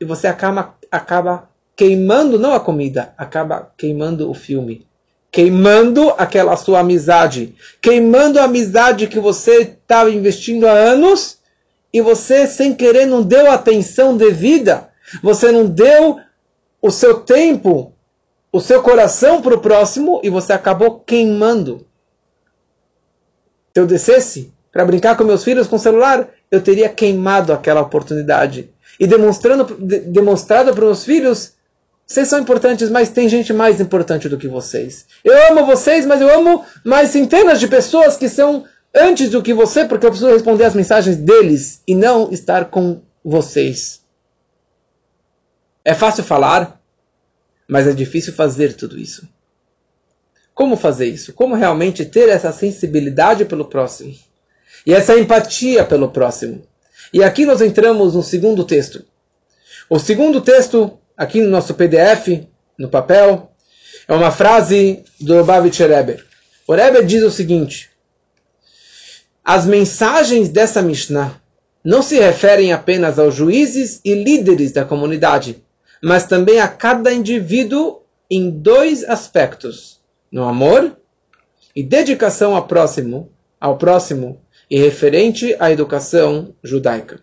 [0.00, 4.86] e você acaba, acaba queimando não a comida, acaba queimando o filme,
[5.30, 11.38] queimando aquela sua amizade, queimando a amizade que você estava investindo há anos
[11.92, 14.88] e você, sem querer, não deu atenção devida,
[15.22, 16.18] você não deu
[16.80, 17.92] o seu tempo,
[18.50, 21.86] o seu coração para o próximo e você acabou queimando.
[23.74, 28.68] Se eu descesse para brincar com meus filhos com celular, eu teria queimado aquela oportunidade
[29.00, 31.54] e demonstrando, de, demonstrado para meus filhos
[32.06, 35.06] vocês são importantes, mas tem gente mais importante do que vocês.
[35.24, 39.54] Eu amo vocês, mas eu amo mais centenas de pessoas que são antes do que
[39.54, 44.02] você, porque eu preciso responder as mensagens deles e não estar com vocês.
[45.82, 46.78] É fácil falar,
[47.66, 49.26] mas é difícil fazer tudo isso.
[50.54, 51.32] Como fazer isso?
[51.32, 54.14] Como realmente ter essa sensibilidade pelo próximo?
[54.86, 56.62] E essa empatia pelo próximo?
[57.12, 59.04] E aqui nós entramos no segundo texto.
[59.90, 62.46] O segundo texto aqui no nosso PDF,
[62.78, 63.50] no papel,
[64.06, 66.22] é uma frase do Babich Rebbe.
[66.68, 67.90] O Rebbe diz o seguinte:
[69.44, 71.40] As mensagens dessa Mishnah
[71.82, 75.64] não se referem apenas aos juízes e líderes da comunidade,
[76.00, 80.96] mas também a cada indivíduo em dois aspectos: no amor
[81.74, 87.20] e dedicação ao próximo, ao próximo e referente à educação judaica.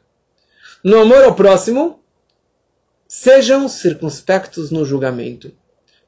[0.83, 2.03] No amor ao próximo,
[3.15, 5.51] Sejam circunspectos no julgamento.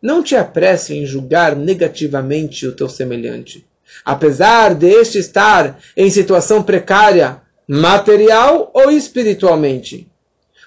[0.02, 3.64] Não te apresse em julgar negativamente o teu semelhante.
[4.04, 10.12] Apesar deste estar em situação precária, material ou espiritualmente.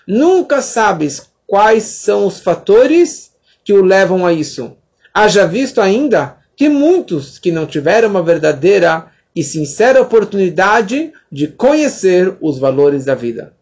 [0.06, 3.32] Nunca sabes quais são os fatores
[3.64, 4.76] que o levam a isso.
[5.12, 12.36] Haja visto ainda que muitos que não tiveram uma verdadeira e sincera oportunidade de conhecer
[12.40, 13.54] os valores da vida.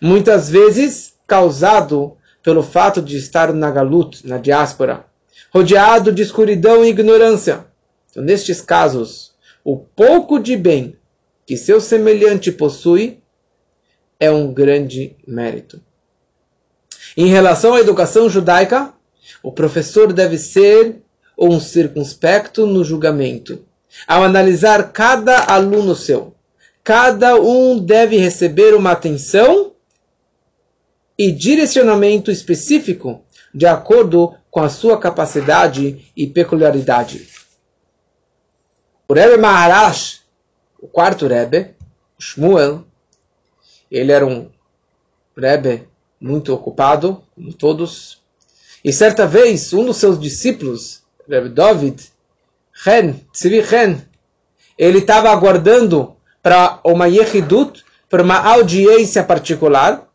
[0.00, 5.04] Muitas vezes causado pelo fato de estar na galut, na diáspora,
[5.52, 7.66] rodeado de escuridão e ignorância.
[8.10, 10.96] Então, nestes casos, o pouco de bem
[11.44, 13.18] que seu semelhante possui
[14.18, 15.78] é um grande mérito.
[17.14, 18.94] Em relação à educação judaica,
[19.42, 21.02] o professor deve ser
[21.38, 23.67] um circunspecto no julgamento.
[24.06, 26.34] Ao analisar cada aluno seu,
[26.84, 29.72] cada um deve receber uma atenção
[31.18, 33.22] e direcionamento específico
[33.52, 37.28] de acordo com a sua capacidade e peculiaridade.
[39.08, 40.20] O Rebbe Maharash,
[40.80, 41.74] o quarto Rebbe,
[42.18, 42.84] Shmuel,
[43.90, 44.50] ele era um
[45.36, 45.88] Rebbe
[46.20, 48.22] muito ocupado, como todos,
[48.84, 52.12] e certa vez um dos seus discípulos, Rebbe David,
[52.80, 54.00] Chen, Tzvi Chen,
[54.78, 60.08] ele estava aguardando para uma Yehidut, para uma audiência particular,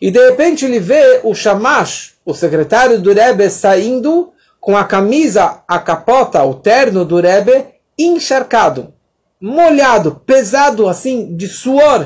[0.00, 5.62] e de repente ele vê o Shamash, o secretário do Rebbe, saindo com a camisa,
[5.68, 8.92] a capota, o terno do Rebbe, encharcado,
[9.40, 12.04] molhado, pesado assim, de suor.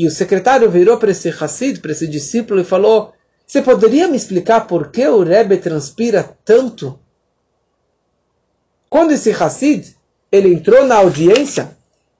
[0.00, 3.12] E o secretário virou para esse Hassid, para esse discípulo, e falou:
[3.46, 6.98] Você poderia me explicar por que o Rebbe transpira tanto?
[8.88, 9.96] Quando esse Hassid
[10.30, 11.76] ele entrou na audiência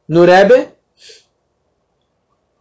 [0.09, 0.69] no Rebbe,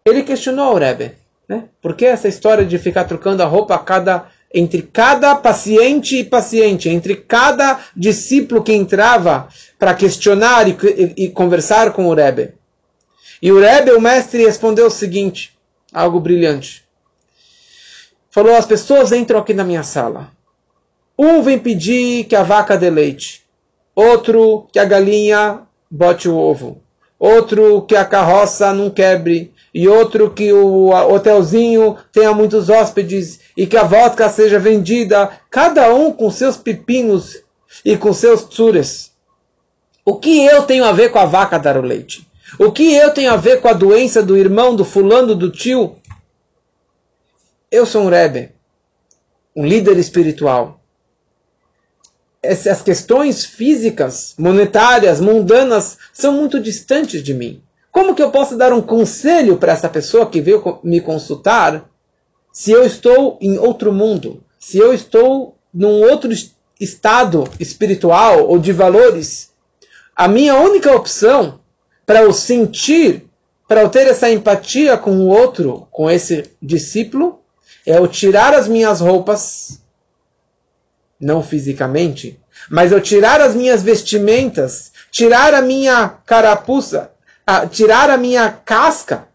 [0.05, 1.13] ele questionou o Rebbe,
[1.47, 1.65] né?
[1.81, 6.23] Por que essa história de ficar trocando a roupa a cada, entre cada paciente e
[6.23, 9.47] paciente, entre cada discípulo que entrava
[9.79, 12.53] para questionar e, e, e, conversar com o Rebbe?
[13.41, 15.57] E o Rebbe, o mestre, respondeu o seguinte,
[15.93, 16.83] algo brilhante.
[18.29, 20.31] Falou, as pessoas entram aqui na minha sala.
[21.17, 23.46] Um vem pedir que a vaca dê leite.
[23.97, 26.83] Outro que a galinha bote o ovo.
[27.17, 33.65] Outro que a carroça não quebre e outro que o hotelzinho tenha muitos hóspedes e
[33.65, 37.41] que a vodka seja vendida, cada um com seus pepinos
[37.83, 39.13] e com seus tsures.
[40.05, 42.27] O que eu tenho a ver com a vaca dar o leite?
[42.59, 45.95] O que eu tenho a ver com a doença do irmão, do fulano, do tio?
[47.71, 48.51] Eu sou um Rebbe,
[49.55, 50.79] um líder espiritual.
[52.47, 57.61] Essas questões físicas, monetárias, mundanas, são muito distantes de mim.
[57.91, 61.89] Como que eu posso dar um conselho para essa pessoa que veio me consultar
[62.53, 64.41] se eu estou em outro mundo?
[64.57, 66.31] Se eu estou num outro
[66.79, 69.49] estado espiritual ou de valores?
[70.15, 71.59] A minha única opção
[72.05, 73.25] para eu sentir,
[73.67, 77.41] para eu ter essa empatia com o outro, com esse discípulo,
[77.85, 79.81] é eu tirar as minhas roupas,
[81.19, 82.39] não fisicamente,
[82.69, 87.11] mas eu tirar as minhas vestimentas, tirar a minha carapuça,
[87.45, 89.27] a tirar a minha casca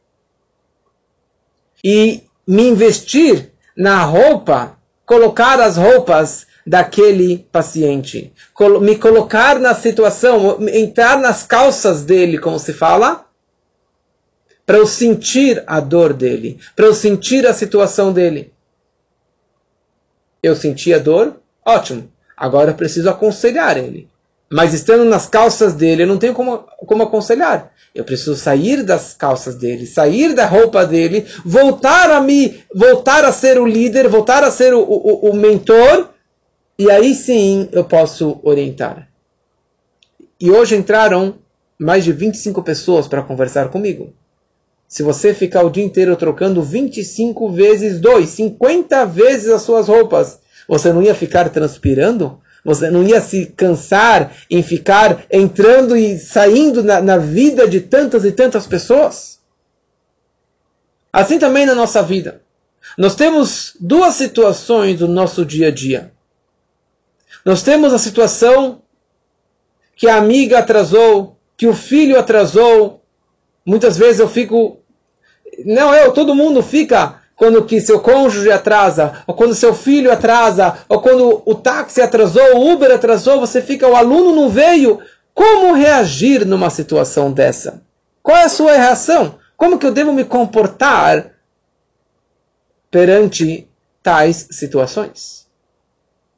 [1.83, 8.33] e me investir na roupa, colocar as roupas daquele paciente,
[8.81, 13.27] me colocar na situação, entrar nas calças dele, como se fala,
[14.65, 18.53] para eu sentir a dor dele, para eu sentir a situação dele.
[20.41, 22.11] Eu senti a dor, ótimo.
[22.37, 24.09] Agora eu preciso aconselhar ele.
[24.51, 27.73] Mas estando nas calças dele, eu não tenho como, como aconselhar.
[27.95, 33.33] Eu preciso sair das calças dele, sair da roupa dele, voltar a me, voltar a
[33.33, 36.11] ser o líder, voltar a ser o, o, o mentor,
[36.79, 39.09] e aí sim eu posso orientar.
[40.41, 41.37] E hoje entraram
[41.79, 44.13] mais de 25 pessoas para conversar comigo.
[44.89, 50.42] Se você ficar o dia inteiro trocando 25 vezes 2, 50 vezes as suas roupas,
[50.69, 52.41] você não ia ficar transpirando?
[52.65, 58.25] Você não ia se cansar em ficar entrando e saindo na, na vida de tantas
[58.25, 59.41] e tantas pessoas?
[61.13, 62.41] Assim também na nossa vida.
[62.97, 66.13] Nós temos duas situações do nosso dia a dia.
[67.45, 68.83] Nós temos a situação
[69.97, 73.03] que a amiga atrasou, que o filho atrasou.
[73.65, 74.81] Muitas vezes eu fico.
[75.65, 80.79] Não eu, todo mundo fica quando que seu cônjuge atrasa, ou quando seu filho atrasa,
[80.89, 85.01] ou quando o táxi atrasou, o Uber atrasou, você fica, o aluno não veio.
[85.35, 87.83] Como reagir numa situação dessa?
[88.23, 89.41] Qual é a sua reação?
[89.57, 91.33] Como que eu devo me comportar
[92.89, 93.67] perante
[94.05, 95.49] tais situações?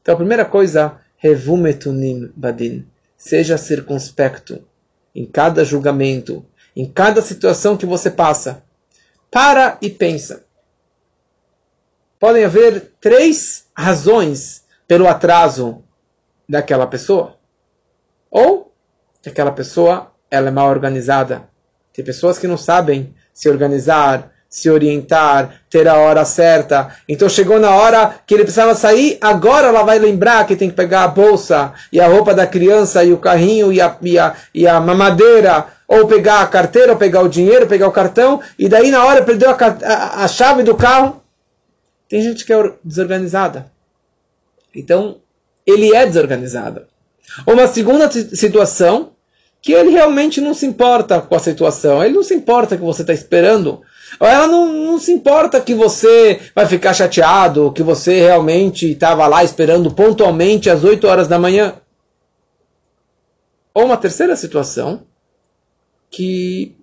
[0.01, 2.87] Então, a primeira coisa, revumetunim badin.
[3.15, 4.65] Seja circunspecto
[5.15, 8.63] em cada julgamento, em cada situação que você passa.
[9.31, 10.45] Para e pensa
[12.25, 15.83] podem haver três razões pelo atraso
[16.49, 17.35] daquela pessoa.
[18.31, 18.72] Ou
[19.20, 21.43] que aquela pessoa ela é mal organizada.
[21.93, 26.97] Tem pessoas que não sabem se organizar, se orientar, ter a hora certa.
[27.07, 30.77] Então chegou na hora que ele precisava sair, agora ela vai lembrar que tem que
[30.77, 34.35] pegar a bolsa e a roupa da criança e o carrinho e a, e a,
[34.55, 38.66] e a mamadeira, ou pegar a carteira, ou pegar o dinheiro, pegar o cartão, e
[38.66, 41.22] daí na hora perdeu a, a, a chave do carro.
[42.09, 43.73] Tem gente que é desorganizada.
[44.75, 45.21] Então,
[45.67, 46.87] ele é desorganizado.
[47.47, 49.13] Uma segunda situação,
[49.65, 52.05] que ele realmente não se importa com a situação.
[52.05, 53.81] Ele não se importa que você está esperando.
[54.21, 59.27] Ou ela não, não se importa que você vai ficar chateado, que você realmente estava
[59.27, 61.77] lá esperando pontualmente às 8 horas da manhã.
[63.73, 65.07] Ou uma terceira situação,
[66.11, 66.77] que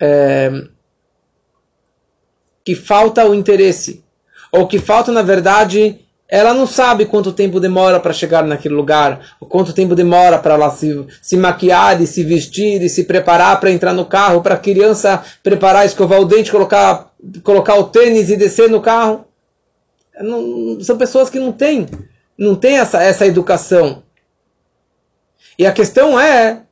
[0.00, 0.50] é,
[2.64, 4.04] que falta o interesse,
[4.50, 9.36] ou que falta, na verdade, ela não sabe quanto tempo demora para chegar naquele lugar,
[9.38, 13.60] ou quanto tempo demora para ela se, se maquiar e se vestir e se preparar
[13.60, 18.30] para entrar no carro, para a criança preparar, escovar o dente, colocar, colocar o tênis
[18.30, 19.26] e descer no carro.
[20.20, 21.86] Não, são pessoas que não têm,
[22.38, 24.02] não têm essa, essa educação.
[25.58, 26.62] E a questão é,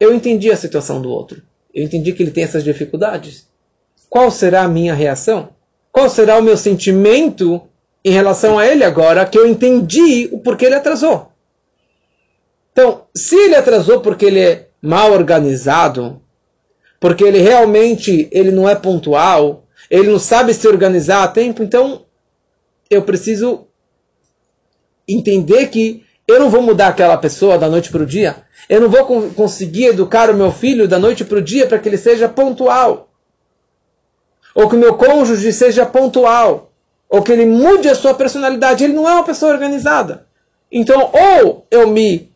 [0.00, 1.40] eu entendi a situação do outro.
[1.72, 3.46] Eu entendi que ele tem essas dificuldades
[4.08, 5.50] qual será a minha reação?
[5.92, 7.62] Qual será o meu sentimento
[8.04, 11.32] em relação a ele agora que eu entendi o porquê ele atrasou?
[12.72, 16.20] Então, se ele atrasou porque ele é mal organizado,
[17.00, 22.04] porque ele realmente ele não é pontual, ele não sabe se organizar a tempo, então
[22.90, 23.66] eu preciso
[25.08, 28.36] entender que eu não vou mudar aquela pessoa da noite para o dia.
[28.68, 31.88] Eu não vou conseguir educar o meu filho da noite para o dia para que
[31.88, 33.05] ele seja pontual
[34.56, 36.72] ou que o meu cônjuge seja pontual,
[37.10, 38.82] ou que ele mude a sua personalidade.
[38.82, 40.26] Ele não é uma pessoa organizada.
[40.72, 42.32] Então, ou eu me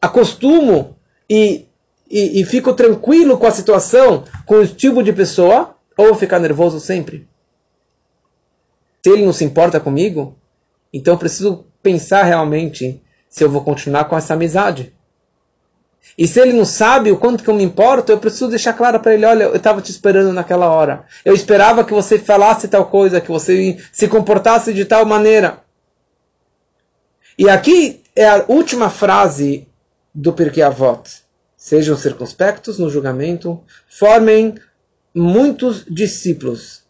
[0.00, 0.96] acostumo
[1.28, 1.66] e,
[2.08, 6.38] e, e fico tranquilo com a situação, com o tipo de pessoa, ou eu ficar
[6.38, 7.28] nervoso sempre.
[9.02, 10.36] Se ele não se importa comigo,
[10.92, 14.94] então eu preciso pensar realmente se eu vou continuar com essa amizade.
[16.16, 19.00] E se ele não sabe o quanto que eu me importo, eu preciso deixar claro
[19.00, 21.04] para ele, olha, eu estava te esperando naquela hora.
[21.24, 25.60] Eu esperava que você falasse tal coisa, que você se comportasse de tal maneira.
[27.38, 29.66] E aqui é a última frase
[30.14, 31.22] do Pirkei Avot.
[31.56, 34.54] Sejam circunspectos no julgamento, formem
[35.14, 36.82] muitos discípulos.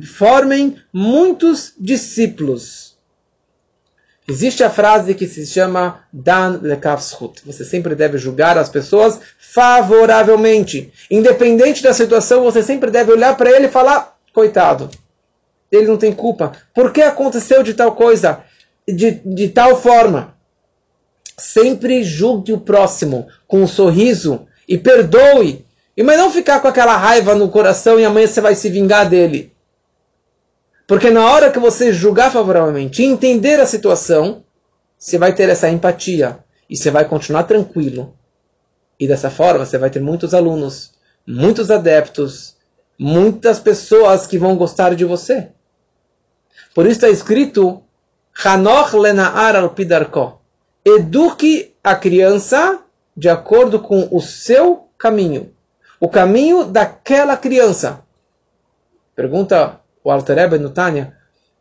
[0.00, 2.87] Formem muitos discípulos.
[4.30, 7.40] Existe a frase que se chama Dan lekavschut.
[7.46, 10.92] Você sempre deve julgar as pessoas favoravelmente.
[11.10, 14.90] Independente da situação, você sempre deve olhar para ele e falar: coitado,
[15.72, 16.52] ele não tem culpa.
[16.74, 18.40] Por que aconteceu de tal coisa?
[18.86, 20.34] De, de tal forma.
[21.38, 25.64] Sempre julgue o próximo com um sorriso e perdoe.
[25.96, 29.08] E mas não ficar com aquela raiva no coração e amanhã você vai se vingar
[29.08, 29.52] dele.
[30.88, 34.42] Porque na hora que você julgar favoravelmente, entender a situação,
[34.98, 38.16] você vai ter essa empatia e você vai continuar tranquilo.
[38.98, 40.94] E dessa forma você vai ter muitos alunos,
[41.26, 42.56] muitos adeptos,
[42.98, 45.50] muitas pessoas que vão gostar de você.
[46.74, 47.82] Por isso está escrito
[48.42, 50.40] Hanoch lenaar al pidarko.
[50.82, 52.80] Eduque a criança
[53.14, 55.52] de acordo com o seu caminho.
[56.00, 58.00] O caminho daquela criança.
[59.14, 59.78] Pergunta
[60.08, 61.12] o Alter Ebe no Tânia,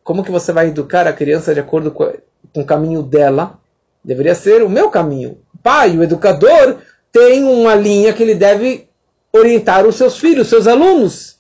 [0.02, 2.14] como que você vai educar a criança de acordo com,
[2.54, 3.60] com o caminho dela?
[4.02, 5.40] Deveria ser o meu caminho.
[5.54, 6.78] O pai, o educador,
[7.12, 8.88] tem uma linha que ele deve
[9.34, 11.36] orientar os seus filhos, seus alunos.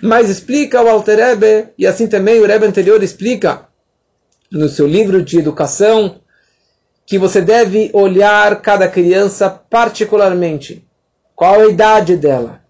[0.00, 3.66] Mas explica o Alter Ebe, e assim também o Rebbe anterior explica
[4.48, 6.20] no seu livro de educação,
[7.04, 10.86] que você deve olhar cada criança particularmente.
[11.34, 12.60] Qual a idade dela?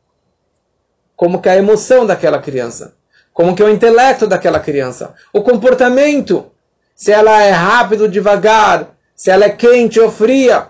[1.14, 2.94] Como que é a emoção daquela criança?
[3.34, 5.12] Como que é o intelecto daquela criança?
[5.32, 6.52] O comportamento?
[6.94, 10.68] Se ela é rápido, devagar, se ela é quente ou fria.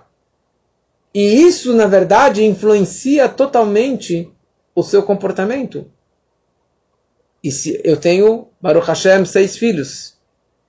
[1.12, 4.32] E isso, na verdade, influencia totalmente
[4.74, 5.86] o seu comportamento.
[7.42, 10.14] E se eu tenho, Baruch Hashem, seis filhos,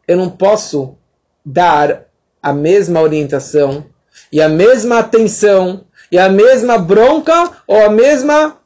[0.05, 0.97] eu não posso
[1.45, 2.07] dar
[2.43, 3.85] a mesma orientação
[4.29, 8.59] e a mesma atenção e a mesma bronca ou a mesma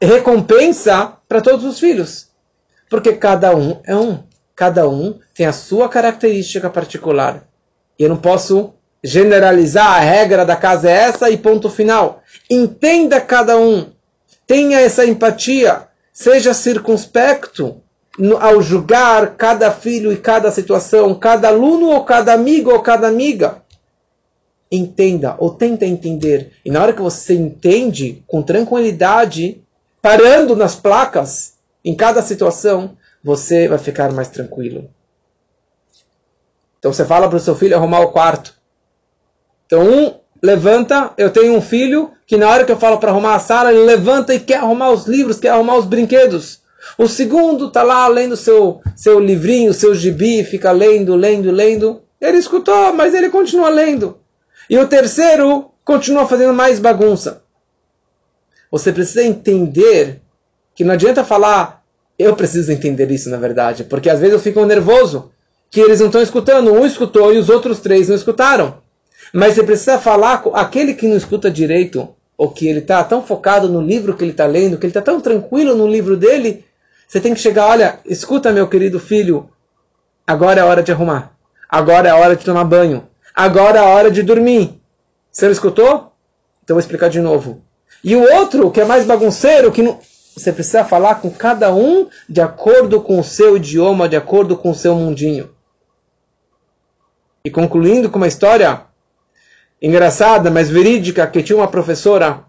[0.00, 2.28] recompensa para todos os filhos.
[2.88, 4.22] Porque cada um é um.
[4.54, 7.46] Cada um tem a sua característica particular.
[7.98, 8.72] E eu não posso
[9.02, 12.22] generalizar a regra da casa é essa e ponto final.
[12.50, 13.90] Entenda cada um.
[14.46, 15.88] Tenha essa empatia.
[16.12, 17.82] Seja circunspecto
[18.40, 23.62] ao julgar cada filho e cada situação, cada aluno ou cada amigo ou cada amiga.
[24.72, 26.52] Entenda ou tenta entender.
[26.64, 29.62] E na hora que você entende com tranquilidade,
[30.00, 34.88] parando nas placas, em cada situação, você vai ficar mais tranquilo.
[36.78, 38.54] Então você fala para o seu filho arrumar o quarto.
[39.66, 43.34] Então um levanta, eu tenho um filho que na hora que eu falo para arrumar
[43.34, 46.60] a sala, ele levanta e quer arrumar os livros, quer arrumar os brinquedos.
[46.98, 52.02] O segundo está lá lendo seu, seu livrinho, seu gibi, fica lendo, lendo, lendo.
[52.20, 54.18] Ele escutou, mas ele continua lendo.
[54.68, 57.42] E o terceiro continua fazendo mais bagunça.
[58.78, 60.20] Você precisa entender
[60.74, 61.82] que não adianta falar,
[62.18, 65.30] eu preciso entender isso na verdade, porque às vezes eu fico nervoso
[65.70, 66.72] que eles não estão escutando.
[66.72, 68.78] Um escutou e os outros três não escutaram.
[69.32, 73.22] Mas você precisa falar com aquele que não escuta direito, ou que ele está tão
[73.22, 76.64] focado no livro que ele está lendo, que ele está tão tranquilo no livro dele,
[77.08, 79.48] você tem que chegar, olha, escuta meu querido filho,
[80.26, 81.36] agora é a hora de arrumar.
[81.68, 83.08] Agora é a hora de tomar banho.
[83.34, 84.80] Agora é a hora de dormir.
[85.30, 86.12] Você não escutou?
[86.62, 87.62] Então vou explicar de novo.
[88.06, 89.98] E o outro, que é mais bagunceiro, que não...
[90.36, 94.70] você precisa falar com cada um de acordo com o seu idioma, de acordo com
[94.70, 95.50] o seu mundinho.
[97.44, 98.82] E concluindo com uma história
[99.82, 102.44] engraçada, mas verídica, que tinha uma professora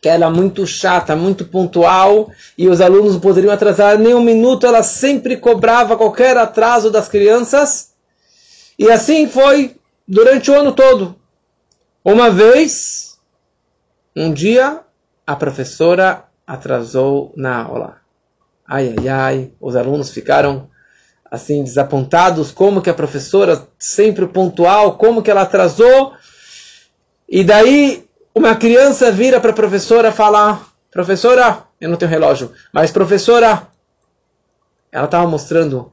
[0.00, 4.22] que ela é muito chata, muito pontual, e os alunos não poderiam atrasar nem um
[4.22, 7.90] minuto, ela sempre cobrava qualquer atraso das crianças.
[8.78, 9.76] E assim foi
[10.08, 11.16] durante o ano todo.
[12.02, 12.99] Uma vez,
[14.14, 14.80] um dia,
[15.26, 18.00] a professora atrasou na aula.
[18.66, 20.68] Ai, ai, ai, os alunos ficaram
[21.30, 26.12] assim desapontados, como que a professora sempre pontual, como que ela atrasou.
[27.28, 32.52] E daí uma criança vira para a professora e fala: Professora, eu não tenho relógio,
[32.72, 33.68] mas professora,
[34.90, 35.92] ela estava mostrando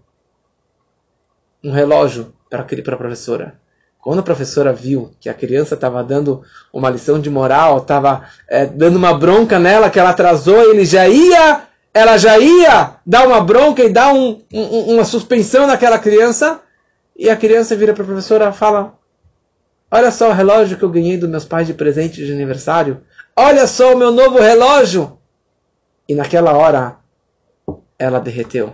[1.63, 3.59] um relógio para a professora.
[4.07, 6.41] Quando a professora viu que a criança estava dando
[6.71, 11.09] uma lição de moral, estava é, dando uma bronca nela, que ela atrasou, ele já
[11.09, 16.61] ia, ela já ia dar uma bronca e dar um, um, uma suspensão naquela criança.
[17.17, 18.93] E a criança vira para a professora e fala:
[19.91, 23.01] Olha só o relógio que eu ganhei dos meus pais de presente de aniversário.
[23.35, 25.19] Olha só o meu novo relógio.
[26.07, 26.95] E naquela hora,
[27.99, 28.73] ela derreteu.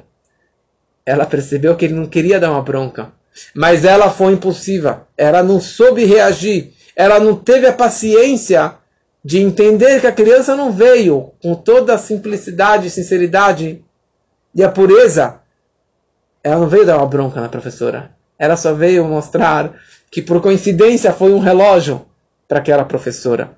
[1.04, 3.12] Ela percebeu que ele não queria dar uma bronca.
[3.54, 5.08] Mas ela foi impulsiva.
[5.18, 6.74] Ela não soube reagir.
[6.96, 8.76] Ela não teve a paciência
[9.24, 13.84] de entender que a criança não veio com toda a simplicidade, sinceridade
[14.54, 15.40] e a pureza.
[16.44, 18.12] Ela não veio dar uma bronca na professora.
[18.38, 19.74] Ela só veio mostrar
[20.12, 22.06] que por coincidência foi um relógio
[22.48, 23.52] para aquela professora.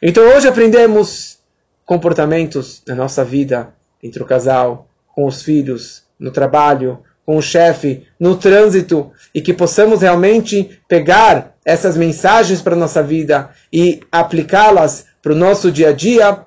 [0.00, 1.38] Então hoje aprendemos
[1.84, 8.04] comportamentos na nossa vida, entre o casal, com os filhos, no trabalho, com o chefe,
[8.18, 15.04] no trânsito, e que possamos realmente pegar essas mensagens para a nossa vida e aplicá-las
[15.20, 16.38] para o nosso dia a dia